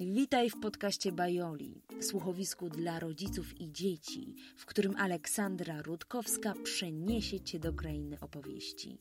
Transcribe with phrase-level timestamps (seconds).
[0.00, 7.58] Witaj w podcaście Bajoli, słuchowisku dla rodziców i dzieci, w którym Aleksandra Rutkowska przeniesie cię
[7.58, 8.98] do krainy opowieści.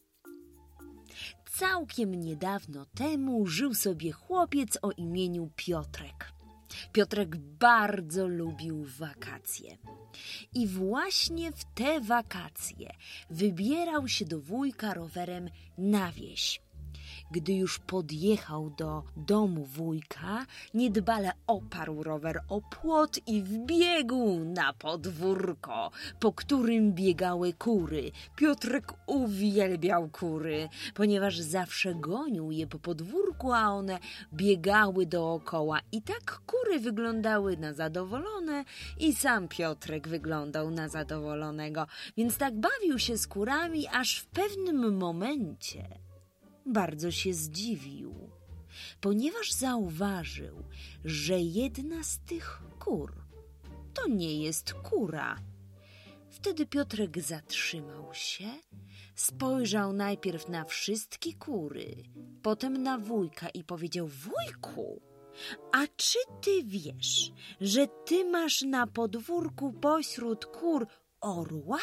[1.51, 6.33] Całkiem niedawno temu żył sobie chłopiec o imieniu Piotrek.
[6.91, 9.77] Piotrek bardzo lubił wakacje.
[10.53, 12.91] I właśnie w te wakacje
[13.29, 16.61] wybierał się do wujka rowerem na wieś.
[17.31, 25.91] Gdy już podjechał do domu wujka, niedbale oparł rower o płot i wbiegł na podwórko,
[26.19, 28.11] po którym biegały kury.
[28.35, 33.99] Piotrek uwielbiał kury, ponieważ zawsze gonił je po podwórku, a one
[34.33, 35.79] biegały dookoła.
[35.91, 38.65] I tak kury wyglądały na zadowolone
[38.99, 44.97] i sam Piotrek wyglądał na zadowolonego, więc tak bawił się z kurami, aż w pewnym
[44.97, 46.02] momencie
[46.65, 48.29] bardzo się zdziwił,
[49.01, 50.63] ponieważ zauważył,
[51.05, 53.23] że jedna z tych kur
[53.93, 55.39] to nie jest kura.
[56.29, 58.49] Wtedy Piotrek zatrzymał się,
[59.15, 61.95] spojrzał najpierw na wszystkie kury,
[62.41, 65.01] potem na wujka i powiedział: Wujku,
[65.71, 70.87] a czy ty wiesz, że ty masz na podwórku pośród kur
[71.21, 71.79] orła?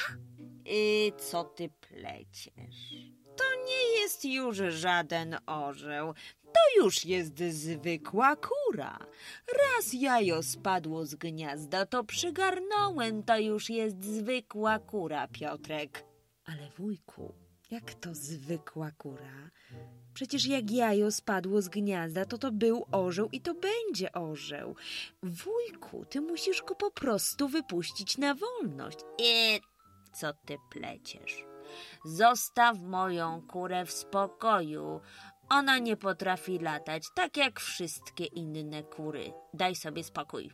[0.67, 3.09] I co ty pleciesz?
[3.41, 6.14] To nie jest już żaden orzeł.
[6.42, 8.98] To już jest zwykła kura.
[9.58, 13.22] Raz jajo spadło z gniazda, to przygarnąłem.
[13.22, 16.05] To już jest zwykła kura, Piotrek.
[16.44, 17.34] Ale wujku,
[17.70, 19.50] jak to zwykła kura?
[20.14, 24.77] Przecież jak jajo spadło z gniazda, to to był orzeł i to będzie orzeł.
[25.22, 28.98] Wujku, ty musisz go po prostu wypuścić na wolność.
[29.18, 29.61] I
[30.12, 31.50] co ty pleciesz?
[32.05, 35.01] Zostaw moją kurę w spokoju.
[35.49, 39.33] Ona nie potrafi latać, tak jak wszystkie inne kury.
[39.55, 40.51] Daj sobie spokój.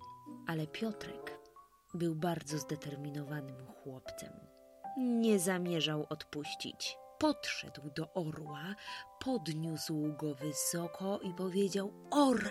[0.46, 1.38] Ale Piotrek
[1.94, 4.32] był bardzo zdeterminowanym chłopcem.
[4.96, 6.98] Nie zamierzał odpuścić.
[7.18, 8.74] Podszedł do orła,
[9.20, 12.50] podniósł go wysoko i powiedział: Orle,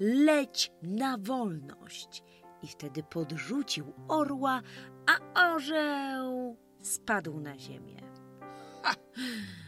[0.00, 2.22] leć na wolność.
[2.62, 4.60] I wtedy podrzucił orła,
[5.06, 7.96] a orzeł spadł na ziemię.
[8.82, 8.94] Ha,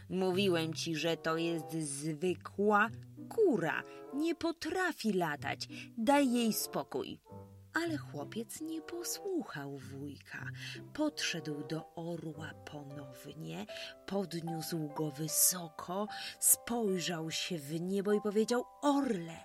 [0.09, 2.89] mówiłem ci, że to jest zwykła
[3.29, 3.83] kura.
[4.13, 5.67] Nie potrafi latać.
[5.97, 7.19] Daj jej spokój.
[7.73, 10.45] Ale chłopiec nie posłuchał wujka.
[10.93, 13.65] Podszedł do orła ponownie,
[14.05, 16.07] podniósł go wysoko,
[16.39, 19.37] spojrzał się w niebo i powiedział: Orle,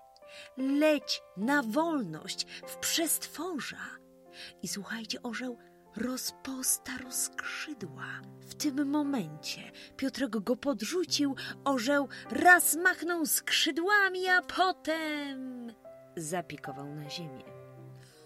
[0.56, 3.98] leć na wolność w przestworza.
[4.62, 5.58] I słuchajcie, orzeł
[5.98, 8.20] rozpostarł skrzydła.
[8.40, 15.72] W tym momencie Piotrek go podrzucił, orzeł raz machnął skrzydłami, a potem
[16.16, 17.44] zapikował na ziemię.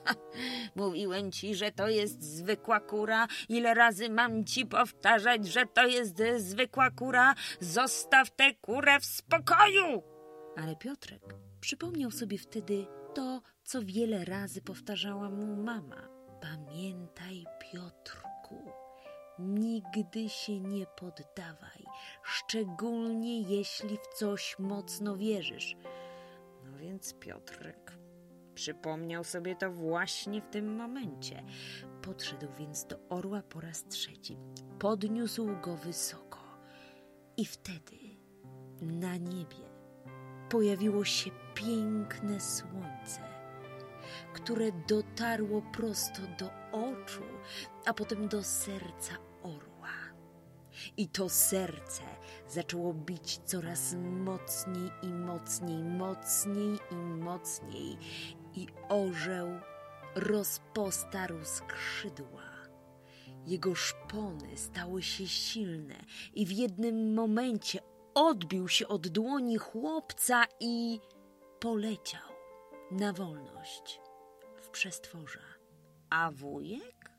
[0.05, 0.15] Ha,
[0.77, 3.27] mówiłem ci, że to jest zwykła kura.
[3.49, 7.35] Ile razy mam ci powtarzać, że to jest zwykła kura?
[7.61, 10.03] Zostaw tę kurę w spokoju!
[10.57, 11.23] Ale Piotrek
[11.61, 16.22] przypomniał sobie wtedy to, co wiele razy powtarzała mu mama.
[16.43, 18.73] Pamiętaj, Piotrku,
[19.39, 21.85] nigdy się nie poddawaj,
[22.23, 25.77] szczególnie jeśli w coś mocno wierzysz.
[26.65, 27.93] No więc Piotrek
[28.55, 31.43] przypomniał sobie to właśnie w tym momencie.
[32.03, 34.39] Podszedł więc do orła po raz trzeci,
[34.79, 36.39] podniósł go wysoko
[37.37, 37.99] i wtedy
[38.81, 39.73] na niebie
[40.51, 43.32] pojawiło się piękne słońce
[44.33, 47.23] które dotarło prosto do oczu,
[47.87, 50.13] a potem do serca orła.
[50.97, 52.03] I to serce
[52.49, 57.99] zaczęło bić coraz mocniej i mocniej, mocniej i mocniej,
[58.55, 59.49] i orzeł
[60.15, 62.43] rozpostarł skrzydła.
[63.47, 65.95] Jego szpony stały się silne
[66.35, 67.81] i w jednym momencie
[68.15, 71.01] odbił się od dłoni chłopca i
[71.61, 72.33] poleciał
[72.91, 74.01] na wolność
[74.73, 75.41] przestworza.
[76.11, 77.11] A wujek?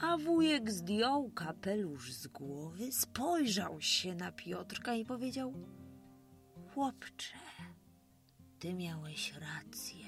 [0.00, 5.54] A wujek zdjął kapelusz z głowy, spojrzał się na Piotrka i powiedział:
[6.74, 7.38] Chłopcze,
[8.58, 10.06] ty miałeś rację.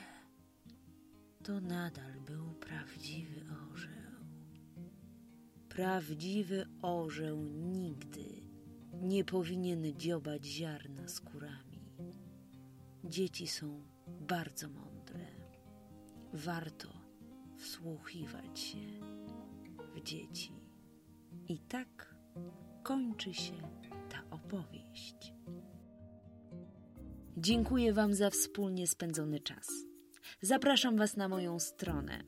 [1.44, 3.40] To nadal był prawdziwy
[3.72, 4.25] orzeł.
[5.69, 8.50] Prawdziwy orzeł nigdy
[9.02, 11.81] nie powinien dziobać ziarna skórami.
[13.05, 14.89] Dzieci są bardzo mądre.
[16.32, 16.88] Warto
[17.56, 18.79] wsłuchiwać się
[19.94, 20.53] w dzieci.
[21.49, 22.15] I tak
[22.82, 23.53] kończy się
[24.09, 25.35] ta opowieść.
[27.37, 29.69] Dziękuję Wam za wspólnie spędzony czas.
[30.41, 32.23] Zapraszam Was na moją stronę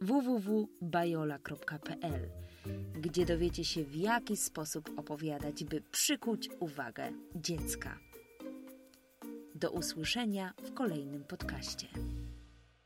[0.00, 2.30] www.bajola.pl,
[3.00, 7.98] gdzie dowiecie się, w jaki sposób opowiadać, by przykuć uwagę dziecka.
[9.54, 11.86] Do usłyszenia w kolejnym podcaście.